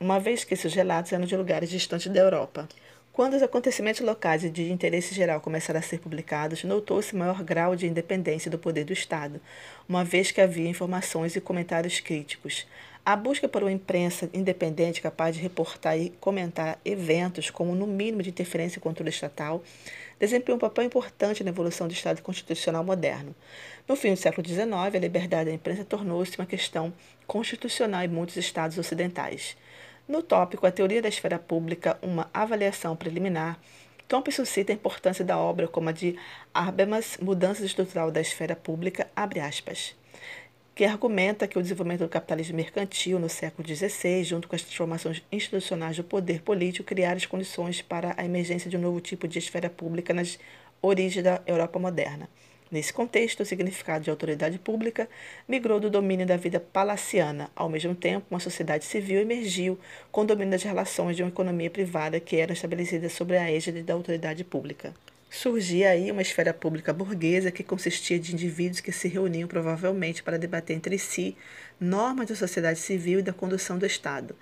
uma 0.00 0.18
vez 0.18 0.42
que 0.42 0.54
esses 0.54 0.74
relatos 0.74 1.12
eram 1.12 1.24
de 1.24 1.36
lugares 1.36 1.70
distantes 1.70 2.12
da 2.12 2.18
Europa. 2.18 2.68
Quando 3.12 3.34
os 3.34 3.42
acontecimentos 3.42 4.00
locais 4.00 4.42
e 4.42 4.48
de 4.48 4.72
interesse 4.72 5.14
geral 5.14 5.38
começaram 5.38 5.78
a 5.78 5.82
ser 5.82 5.98
publicados, 5.98 6.64
notou-se 6.64 7.14
maior 7.14 7.42
grau 7.42 7.76
de 7.76 7.86
independência 7.86 8.50
do 8.50 8.58
poder 8.58 8.84
do 8.84 8.92
Estado, 8.94 9.38
uma 9.86 10.02
vez 10.02 10.30
que 10.30 10.40
havia 10.40 10.66
informações 10.66 11.36
e 11.36 11.40
comentários 11.40 12.00
críticos. 12.00 12.66
A 13.04 13.14
busca 13.14 13.46
por 13.46 13.62
uma 13.62 13.70
imprensa 13.70 14.30
independente 14.32 15.02
capaz 15.02 15.36
de 15.36 15.42
reportar 15.42 15.98
e 15.98 16.08
comentar 16.20 16.78
eventos 16.86 17.50
como 17.50 17.74
no 17.74 17.86
mínimo 17.86 18.22
de 18.22 18.30
interferência 18.30 18.78
e 18.78 18.82
controle 18.82 19.10
estatal 19.10 19.62
desempenhou 20.18 20.56
um 20.56 20.60
papel 20.60 20.84
importante 20.84 21.44
na 21.44 21.50
evolução 21.50 21.86
do 21.86 21.92
Estado 21.92 22.22
constitucional 22.22 22.82
moderno. 22.82 23.34
No 23.86 23.94
fim 23.94 24.14
do 24.14 24.16
século 24.16 24.46
XIX, 24.48 24.72
a 24.72 24.98
liberdade 24.98 25.50
da 25.50 25.54
imprensa 25.54 25.84
tornou-se 25.84 26.38
uma 26.38 26.46
questão 26.46 26.94
constitucional 27.26 28.04
em 28.04 28.08
muitos 28.08 28.38
estados 28.38 28.78
ocidentais. 28.78 29.54
No 30.12 30.22
tópico 30.22 30.66
A 30.66 30.70
Teoria 30.70 31.00
da 31.00 31.08
Esfera 31.08 31.38
Pública, 31.38 31.98
uma 32.02 32.28
avaliação 32.34 32.94
preliminar, 32.94 33.58
Thompson 34.06 34.44
cita 34.44 34.70
a 34.70 34.74
importância 34.74 35.24
da 35.24 35.38
obra 35.38 35.66
como 35.66 35.88
a 35.88 35.92
de 35.92 36.18
Habermas, 36.52 37.16
Mudança 37.16 37.64
Estrutural 37.64 38.10
da 38.10 38.20
Esfera 38.20 38.54
Pública, 38.54 39.08
abre 39.16 39.40
aspas 39.40 39.96
que 40.74 40.84
argumenta 40.84 41.48
que 41.48 41.58
o 41.58 41.62
desenvolvimento 41.62 42.00
do 42.00 42.10
capitalismo 42.10 42.56
mercantil 42.56 43.18
no 43.18 43.30
século 43.30 43.66
XVI, 43.66 44.22
junto 44.22 44.48
com 44.48 44.54
as 44.54 44.60
transformações 44.60 45.22
institucionais 45.32 45.96
do 45.96 46.04
poder 46.04 46.42
político, 46.42 46.86
criaram 46.86 47.16
as 47.16 47.24
condições 47.24 47.80
para 47.80 48.14
a 48.18 48.22
emergência 48.22 48.68
de 48.68 48.76
um 48.76 48.80
novo 48.82 49.00
tipo 49.00 49.26
de 49.26 49.38
esfera 49.38 49.70
pública 49.70 50.12
nas 50.12 50.38
origens 50.82 51.24
da 51.24 51.40
Europa 51.46 51.78
moderna. 51.78 52.28
Nesse 52.72 52.90
contexto, 52.90 53.40
o 53.40 53.44
significado 53.44 54.02
de 54.02 54.08
autoridade 54.08 54.58
pública 54.58 55.06
migrou 55.46 55.78
do 55.78 55.90
domínio 55.90 56.26
da 56.26 56.38
vida 56.38 56.58
palaciana. 56.58 57.50
Ao 57.54 57.68
mesmo 57.68 57.94
tempo, 57.94 58.24
uma 58.30 58.40
sociedade 58.40 58.86
civil 58.86 59.20
emergiu 59.20 59.78
com 60.10 60.22
o 60.22 60.24
domínio 60.24 60.52
das 60.52 60.62
relações 60.62 61.14
de 61.14 61.22
uma 61.22 61.28
economia 61.28 61.68
privada 61.68 62.18
que 62.18 62.36
era 62.36 62.54
estabelecida 62.54 63.10
sobre 63.10 63.36
a 63.36 63.52
égide 63.52 63.82
da 63.82 63.92
autoridade 63.92 64.42
pública. 64.42 64.94
Surgia 65.28 65.90
aí 65.90 66.10
uma 66.10 66.22
esfera 66.22 66.54
pública 66.54 66.94
burguesa 66.94 67.50
que 67.50 67.62
consistia 67.62 68.18
de 68.18 68.32
indivíduos 68.32 68.80
que 68.80 68.92
se 68.92 69.06
reuniam 69.06 69.48
provavelmente 69.48 70.22
para 70.22 70.38
debater 70.38 70.74
entre 70.74 70.98
si 70.98 71.36
normas 71.78 72.28
da 72.28 72.34
sociedade 72.34 72.78
civil 72.78 73.18
e 73.18 73.22
da 73.22 73.32
condução 73.34 73.78
do 73.78 73.84
Estado. 73.84 74.34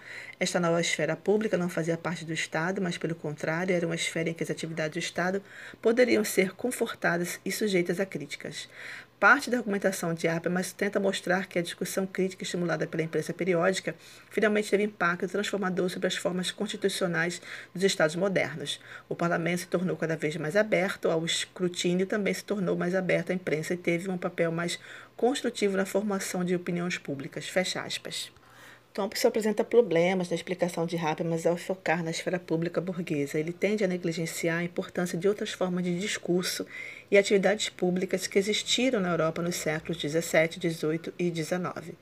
Esta 0.42 0.59
nova 0.59 0.80
esfera 0.80 1.14
pública 1.14 1.59
não 1.59 1.68
fazia 1.68 1.99
parte 1.99 2.25
do 2.25 2.32
Estado, 2.32 2.80
mas, 2.80 2.97
pelo 2.97 3.14
contrário, 3.14 3.75
era 3.75 3.85
uma 3.85 3.94
esfera 3.94 4.30
em 4.30 4.32
que 4.32 4.42
as 4.42 4.49
atividades 4.49 4.94
do 4.94 4.99
Estado 4.99 5.42
poderiam 5.82 6.25
ser 6.25 6.52
confortadas 6.52 7.38
e 7.44 7.52
sujeitas 7.52 8.00
a 8.00 8.06
críticas. 8.06 8.66
Parte 9.20 9.50
da 9.50 9.59
argumentação 9.59 10.14
de 10.14 10.26
Habermas 10.26 10.73
tenta 10.73 10.99
mostrar 10.99 11.47
que 11.47 11.59
a 11.59 11.62
discussão 11.62 12.06
crítica 12.06 12.42
estimulada 12.42 12.87
pela 12.87 13.02
imprensa 13.02 13.35
periódica 13.35 13.94
finalmente 14.30 14.70
teve 14.70 14.85
impacto 14.85 15.28
transformador 15.28 15.90
sobre 15.90 16.06
as 16.06 16.16
formas 16.16 16.50
constitucionais 16.50 17.42
dos 17.75 17.85
Estados 17.85 18.16
modernos. 18.16 18.80
O 19.11 19.14
parlamento 19.14 19.59
se 19.59 19.66
tornou 19.66 19.94
cada 19.94 20.16
vez 20.16 20.38
mais 20.38 20.56
aberto 20.56 21.11
ao 21.11 21.23
escrutínio 21.23 22.06
também 22.06 22.32
se 22.32 22.44
tornou 22.44 22.78
mais 22.78 22.94
aberto 22.94 23.28
à 23.28 23.35
imprensa 23.35 23.75
e 23.75 23.76
teve 23.76 24.09
um 24.09 24.16
papel 24.16 24.50
mais 24.50 24.80
construtivo 25.18 25.76
na 25.76 25.85
formação 25.85 26.42
de 26.42 26.56
opiniões 26.56 26.97
públicas. 26.97 27.47
Fecha 27.47 27.82
aspas. 27.82 28.32
Thompson 28.92 29.28
apresenta 29.28 29.62
problemas 29.62 30.28
na 30.28 30.35
explicação 30.35 30.85
de 30.85 30.97
Habermas 30.97 31.47
ao 31.47 31.56
focar 31.56 32.02
na 32.02 32.11
esfera 32.11 32.40
pública 32.40 32.80
burguesa. 32.80 33.38
Ele 33.38 33.52
tende 33.52 33.85
a 33.85 33.87
negligenciar 33.87 34.59
a 34.59 34.64
importância 34.64 35.16
de 35.16 35.28
outras 35.28 35.52
formas 35.52 35.85
de 35.85 35.97
discurso 35.99 36.66
e 37.09 37.16
atividades 37.16 37.68
públicas 37.68 38.26
que 38.26 38.37
existiram 38.37 38.99
na 38.99 39.11
Europa 39.11 39.42
nos 39.42 39.54
séculos 39.54 40.00
XVII, 40.00 40.73
XVIII 40.73 41.12
e 41.16 41.32
XIX. 41.32 41.94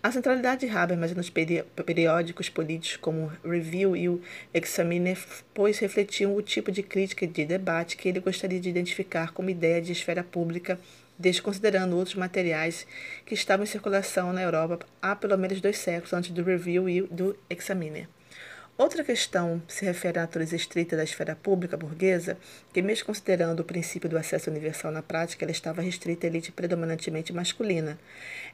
A 0.00 0.12
centralidade 0.12 0.66
de 0.66 0.76
Habermas 0.76 1.12
nos 1.12 1.30
periódicos 1.30 2.48
políticos 2.48 2.96
como 2.96 3.32
Review 3.44 3.96
e 3.96 4.08
o 4.08 4.20
Examiner, 4.54 5.18
pois 5.52 5.78
refletiam 5.80 6.34
o 6.34 6.42
tipo 6.42 6.70
de 6.70 6.84
crítica 6.84 7.24
e 7.24 7.28
de 7.28 7.44
debate 7.44 7.96
que 7.96 8.08
ele 8.08 8.20
gostaria 8.20 8.60
de 8.60 8.68
identificar 8.68 9.32
como 9.32 9.50
ideia 9.50 9.82
de 9.82 9.90
esfera 9.90 10.22
pública 10.22 10.78
desconsiderando 11.22 11.96
outros 11.96 12.16
materiais 12.16 12.86
que 13.24 13.34
estavam 13.34 13.64
em 13.64 13.68
circulação 13.68 14.32
na 14.32 14.42
Europa 14.42 14.84
há 15.00 15.14
pelo 15.14 15.38
menos 15.38 15.60
dois 15.60 15.78
séculos 15.78 16.12
antes 16.12 16.32
do 16.32 16.42
Review 16.42 16.88
e 16.88 17.02
do 17.02 17.38
Examiner. 17.48 18.08
Outra 18.76 19.04
questão 19.04 19.62
se 19.68 19.84
refere 19.84 20.18
à 20.18 20.22
natureza 20.22 20.56
estrita 20.56 20.96
da 20.96 21.04
esfera 21.04 21.36
pública 21.36 21.76
burguesa, 21.76 22.38
que, 22.72 22.82
mesmo 22.82 23.06
considerando 23.06 23.60
o 23.60 23.64
princípio 23.64 24.08
do 24.08 24.18
acesso 24.18 24.50
universal 24.50 24.90
na 24.90 25.02
prática, 25.02 25.44
ela 25.44 25.52
estava 25.52 25.82
restrita 25.82 26.26
à 26.26 26.28
elite 26.28 26.50
predominantemente 26.50 27.32
masculina. 27.32 27.98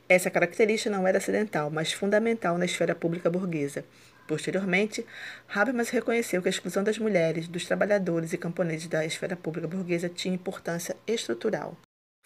Essa 0.09 0.29
característica 0.29 0.95
não 0.95 1.07
era 1.07 1.19
acidental, 1.19 1.71
mas 1.71 1.93
fundamental 1.93 2.59
na 2.59 2.65
esfera 2.65 2.95
pública 2.95 3.31
burguesa. 3.31 3.85
Posteriormente, 4.27 5.07
Habermas 5.49 5.89
reconheceu 5.89 6.43
que 6.43 6.49
a 6.49 6.51
exclusão 6.51 6.85
das 6.85 6.99
mulheres, 6.99 7.49
dos 7.49 7.65
trabalhadores 7.65 8.33
e 8.35 8.39
camponeses 8.39 8.89
da 8.89 9.07
esfera 9.07 9.37
pública 9.37 9.69
burguesa 9.69 10.09
tinha 10.09 10.35
importância 10.35 10.95
estrutural. 11.07 11.79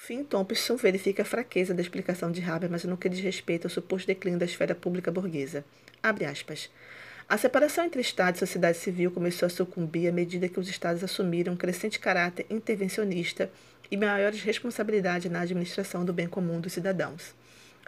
Finn 0.04 0.24
Thompson 0.24 0.74
verifica 0.74 1.22
a 1.22 1.24
fraqueza 1.24 1.72
da 1.72 1.80
explicação 1.80 2.32
de 2.32 2.42
Habermas 2.42 2.82
no 2.82 2.96
que 2.96 3.08
diz 3.08 3.20
respeito 3.20 3.66
ao 3.66 3.70
suposto 3.70 4.08
declínio 4.08 4.36
da 4.36 4.44
esfera 4.44 4.74
pública 4.74 5.12
burguesa. 5.12 5.64
Abre 6.02 6.24
aspas. 6.24 6.68
A 7.28 7.38
separação 7.38 7.84
entre 7.84 8.00
Estado 8.00 8.34
e 8.34 8.38
sociedade 8.40 8.78
civil 8.78 9.12
começou 9.12 9.46
a 9.46 9.48
sucumbir 9.48 10.08
à 10.08 10.12
medida 10.12 10.48
que 10.48 10.58
os 10.58 10.68
Estados 10.68 11.04
assumiram 11.04 11.52
um 11.52 11.56
crescente 11.56 12.00
caráter 12.00 12.44
intervencionista 12.50 13.48
e 13.92 13.96
maiores 13.96 14.42
responsabilidades 14.42 15.30
na 15.30 15.42
administração 15.42 16.04
do 16.04 16.12
bem 16.12 16.26
comum 16.26 16.60
dos 16.60 16.72
cidadãos. 16.72 17.32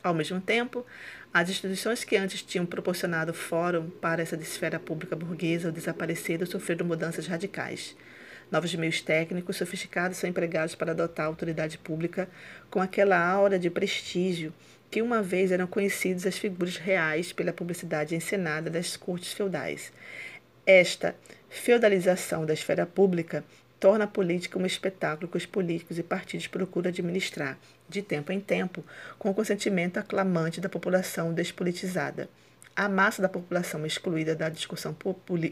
Ao 0.01 0.15
mesmo 0.15 0.41
tempo, 0.41 0.87
as 1.33 1.51
instituições 1.51 2.05
que 2.05 2.17
antes 2.17 2.43
tinham 2.43 2.65
proporcionado 2.65 3.35
fórum 3.35 3.91
para 3.91 4.23
essa 4.23 4.37
esfera 4.37 4.79
pública 4.79 5.17
burguesa 5.17 5.73
desapareceram 5.73 6.47
sofreram 6.47 6.87
mudanças 6.87 7.27
radicais. 7.27 7.97
Novos 8.51 8.75
meios 8.75 9.01
técnicos 9.01 9.57
sofisticados 9.57 10.19
são 10.19 10.29
empregados 10.29 10.75
para 10.75 10.93
adotar 10.93 11.27
a 11.27 11.29
autoridade 11.29 11.79
pública 11.79 12.29
com 12.71 12.81
aquela 12.81 13.19
aura 13.19 13.59
de 13.59 13.71
prestígio 13.71 14.53
que 14.91 15.03
uma 15.03 15.23
vez 15.23 15.51
eram 15.51 15.67
conhecidos 15.67 16.25
as 16.25 16.39
figuras 16.39 16.77
reais 16.77 17.33
pela 17.33 17.53
publicidade 17.53 18.15
encenada 18.15 18.71
das 18.71 18.97
cortes 18.97 19.33
feudais. 19.33 19.93
Esta 20.65 21.17
feudalização 21.51 22.47
da 22.47 22.55
esfera 22.55 22.87
pública 22.87 23.45
torna 23.81 24.05
a 24.05 24.09
política 24.09 24.59
um 24.59 24.65
espetáculo 24.65 25.29
que 25.29 25.37
os 25.37 25.45
políticos 25.45 25.99
e 25.99 26.03
partidos 26.03 26.47
procuram 26.47 26.89
administrar, 26.89 27.59
de 27.89 28.03
tempo 28.03 28.33
em 28.33 28.41
tempo, 28.41 28.85
com 29.19 29.31
o 29.31 29.35
consentimento 29.35 29.99
aclamante 29.99 30.61
da 30.61 30.69
população 30.69 31.35
despolitizada. 31.35 32.29
A 32.77 32.89
massa 32.89 33.21
da 33.21 33.29
população 33.29 33.85
é 33.85 33.87
excluída 33.87 34.35
da 34.35 34.49
discussão 34.49 34.97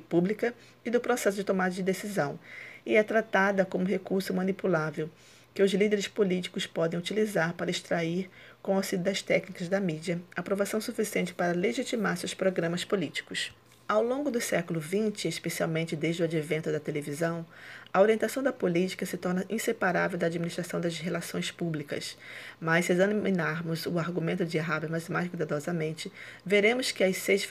pública 0.09 0.55
e 0.85 0.91
do 0.91 1.01
processo 1.01 1.37
de 1.37 1.45
tomada 1.45 1.75
de 1.75 1.83
decisão, 1.83 2.39
e 2.85 2.97
é 2.97 3.03
tratada 3.03 3.65
como 3.65 3.85
recurso 3.85 4.35
manipulável 4.35 5.09
que 5.55 5.63
os 5.63 5.73
líderes 5.73 6.09
políticos 6.09 6.67
podem 6.67 6.99
utilizar 6.99 7.55
para 7.55 7.71
extrair, 7.71 8.31
com 8.63 8.77
auxílio 8.77 9.05
das 9.05 9.21
técnicas 9.23 9.69
da 9.69 9.81
mídia, 9.81 10.21
aprovação 10.35 10.81
suficiente 10.81 11.35
para 11.35 11.53
legitimar 11.53 12.17
seus 12.17 12.33
programas 12.33 12.85
políticos. 12.85 13.53
Ao 13.89 14.03
longo 14.03 14.31
do 14.31 14.41
século 14.41 14.81
XX, 14.81 15.27
especialmente 15.27 15.95
desde 15.95 16.23
o 16.23 16.25
advento 16.25 16.73
da 16.73 16.81
televisão, 16.81 17.45
a 17.93 18.01
orientação 18.01 18.43
da 18.43 18.53
política 18.53 19.05
se 19.05 19.19
torna 19.19 19.45
inseparável 19.51 20.17
da 20.19 20.29
administração 20.29 20.81
das 20.81 20.99
relações 20.99 21.51
públicas. 21.51 22.17
Mas, 22.59 22.87
se 22.87 22.93
examinarmos 22.93 23.85
o 23.85 23.99
argumento 23.99 24.47
de 24.47 24.59
Habermas 24.59 25.11
mais 25.11 25.29
cuidadosamente, 25.29 26.11
veremos 26.47 26.91
que, 26.91 27.13
seis 27.13 27.47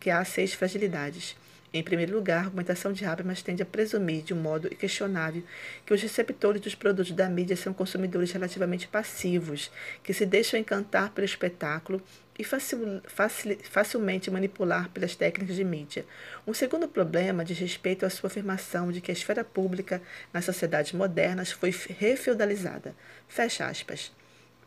que 0.00 0.10
há 0.10 0.24
seis 0.24 0.52
fragilidades. 0.54 1.36
Em 1.76 1.82
primeiro 1.82 2.14
lugar, 2.14 2.36
a 2.36 2.44
argumentação 2.44 2.92
de 2.92 3.04
Habermas 3.04 3.42
tende 3.42 3.60
a 3.60 3.66
presumir, 3.66 4.22
de 4.22 4.32
um 4.32 4.36
modo 4.36 4.68
inquestionável, 4.72 5.42
que 5.84 5.92
os 5.92 6.00
receptores 6.00 6.60
dos 6.60 6.76
produtos 6.76 7.10
da 7.10 7.28
mídia 7.28 7.56
são 7.56 7.74
consumidores 7.74 8.30
relativamente 8.30 8.86
passivos, 8.86 9.72
que 10.00 10.14
se 10.14 10.24
deixam 10.24 10.60
encantar 10.60 11.10
pelo 11.10 11.24
espetáculo 11.24 12.00
e 12.38 12.44
facil, 12.44 13.02
facil, 13.08 13.58
facilmente 13.64 14.30
manipular 14.30 14.88
pelas 14.90 15.16
técnicas 15.16 15.56
de 15.56 15.64
mídia. 15.64 16.06
Um 16.46 16.54
segundo 16.54 16.86
problema 16.86 17.44
diz 17.44 17.58
respeito 17.58 18.06
à 18.06 18.10
sua 18.10 18.28
afirmação 18.28 18.92
de 18.92 19.00
que 19.00 19.10
a 19.10 19.14
esfera 19.14 19.42
pública 19.42 20.00
nas 20.32 20.44
sociedades 20.44 20.92
modernas 20.92 21.50
foi 21.50 21.74
refeudalizada. 21.98 22.94
Fecha 23.26 23.66
aspas. 23.66 24.12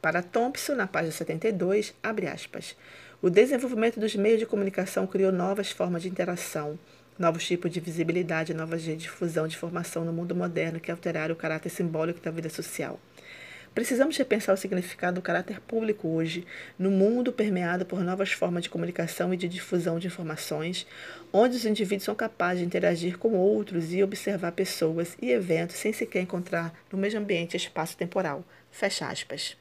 Para 0.02 0.22
Thompson, 0.22 0.76
na 0.76 0.88
página 0.88 1.14
72, 1.14 1.94
abre 2.04 2.28
aspas. 2.28 2.76
O 3.20 3.30
desenvolvimento 3.30 4.00
dos 4.00 4.16
meios 4.16 4.40
de 4.40 4.46
comunicação 4.46 5.08
criou 5.08 5.32
novas 5.32 5.72
formas 5.72 6.04
de 6.04 6.10
interação, 6.10 6.78
novos 7.18 7.46
tipos 7.46 7.72
de 7.72 7.80
visibilidade, 7.80 8.54
novas 8.54 8.82
de 8.82 8.96
difusão 8.96 9.48
de 9.48 9.56
informação 9.56 10.06
no 10.06 10.14
mundo 10.14 10.36
moderno 10.36 10.80
que 10.80 10.92
alteraram 10.92 11.34
o 11.34 11.38
caráter 11.38 11.70
simbólico 11.70 12.20
da 12.22 12.32
vida 12.32 12.50
social. 12.50 13.00
Precisamos 13.78 14.18
repensar 14.18 14.54
o 14.54 14.58
significado 14.58 15.16
do 15.16 15.22
caráter 15.22 15.62
público 15.62 16.08
hoje, 16.08 16.48
no 16.80 16.90
mundo 16.90 17.32
permeado 17.32 17.86
por 17.86 18.04
novas 18.04 18.32
formas 18.32 18.64
de 18.64 18.72
comunicação 18.72 19.32
e 19.32 19.38
de 19.38 19.48
difusão 19.48 20.00
de 20.00 20.08
informações, 20.08 20.88
onde 21.32 21.56
os 21.56 21.64
indivíduos 21.64 22.06
são 22.06 22.16
capazes 22.16 22.62
de 22.62 22.66
interagir 22.66 23.20
com 23.20 23.34
outros 23.34 23.94
e 23.94 24.02
observar 24.02 24.54
pessoas 24.54 25.16
e 25.22 25.30
eventos 25.30 25.76
sem 25.76 25.94
sequer 25.94 26.22
encontrar 26.22 26.74
no 26.92 26.98
mesmo 26.98 27.20
ambiente 27.20 27.56
espaço 27.56 27.96
temporal. 27.96 28.44
Fecha 28.72 29.08
aspas. 29.08 29.56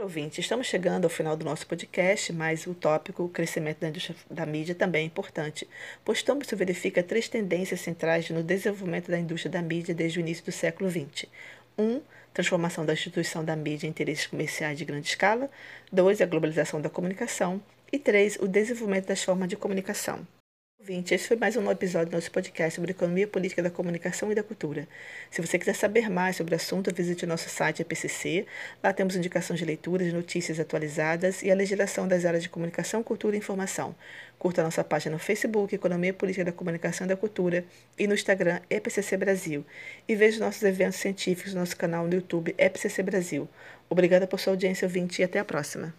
Ouvinte, 0.00 0.40
estamos 0.40 0.68
chegando 0.68 1.06
ao 1.06 1.10
final 1.10 1.36
do 1.36 1.44
nosso 1.44 1.66
podcast, 1.66 2.32
mas 2.32 2.68
o 2.68 2.72
tópico 2.72 3.24
o 3.24 3.28
crescimento 3.28 3.80
da 3.80 3.88
indústria 3.88 4.16
da 4.30 4.46
mídia 4.46 4.72
também 4.72 5.02
é 5.02 5.04
importante, 5.04 5.68
pois 6.04 6.22
Thompson 6.22 6.54
verifica 6.54 7.02
três 7.02 7.28
tendências 7.28 7.80
centrais 7.80 8.30
no 8.30 8.40
desenvolvimento 8.40 9.10
da 9.10 9.18
indústria 9.18 9.50
da 9.50 9.60
mídia 9.60 9.92
desde 9.92 10.20
o 10.20 10.20
início 10.20 10.44
do 10.44 10.52
século 10.52 10.88
XX. 10.88 11.26
1. 11.76 11.82
Um, 11.82 12.00
transformação 12.32 12.86
da 12.86 12.92
instituição 12.92 13.44
da 13.44 13.56
mídia 13.56 13.88
em 13.88 13.90
interesses 13.90 14.28
comerciais 14.28 14.78
de 14.78 14.84
grande 14.84 15.08
escala. 15.08 15.50
2. 15.90 16.20
A 16.20 16.26
globalização 16.26 16.80
da 16.80 16.88
comunicação. 16.88 17.60
E 17.90 17.98
3. 17.98 18.36
O 18.36 18.46
desenvolvimento 18.46 19.08
das 19.08 19.24
formas 19.24 19.48
de 19.48 19.56
comunicação. 19.56 20.24
Ouvinte, 20.80 21.12
esse 21.12 21.26
foi 21.26 21.36
mais 21.36 21.56
um 21.56 21.68
episódio 21.72 22.10
do 22.10 22.14
nosso 22.14 22.30
podcast 22.30 22.76
sobre 22.76 22.92
economia 22.92 23.26
política 23.26 23.60
da 23.60 23.68
comunicação 23.68 24.30
e 24.30 24.34
da 24.34 24.44
cultura. 24.44 24.86
Se 25.28 25.42
você 25.42 25.58
quiser 25.58 25.74
saber 25.74 26.08
mais 26.08 26.36
sobre 26.36 26.54
o 26.54 26.56
assunto, 26.56 26.94
visite 26.94 27.24
o 27.24 27.26
nosso 27.26 27.48
site 27.50 27.82
APCC. 27.82 28.46
Lá 28.82 28.92
temos 28.92 29.16
indicações 29.16 29.58
de 29.58 29.64
leituras, 29.64 30.12
notícias 30.12 30.60
atualizadas 30.60 31.42
e 31.42 31.50
a 31.50 31.54
legislação 31.54 32.06
das 32.06 32.24
áreas 32.24 32.44
de 32.44 32.48
comunicação, 32.48 33.02
cultura 33.02 33.34
e 33.34 33.40
informação. 33.40 33.92
Curta 34.38 34.60
a 34.60 34.64
nossa 34.64 34.84
página 34.84 35.14
no 35.14 35.18
Facebook, 35.18 35.74
Economia 35.74 36.14
Política 36.14 36.44
da 36.44 36.52
Comunicação 36.52 37.06
e 37.06 37.08
da 37.08 37.16
Cultura, 37.16 37.64
e 37.98 38.06
no 38.06 38.14
Instagram, 38.14 38.60
EPCC 38.70 39.16
Brasil. 39.16 39.66
E 40.06 40.14
veja 40.14 40.38
nossos 40.38 40.62
eventos 40.62 41.00
científicos 41.00 41.54
no 41.54 41.60
nosso 41.60 41.76
canal 41.76 42.06
no 42.06 42.14
YouTube, 42.14 42.54
EPCC 42.56 43.02
Brasil. 43.02 43.48
Obrigada 43.90 44.28
por 44.28 44.38
sua 44.38 44.52
audiência, 44.52 44.86
ouvinte, 44.86 45.22
e 45.22 45.24
até 45.24 45.40
a 45.40 45.44
próxima. 45.44 45.92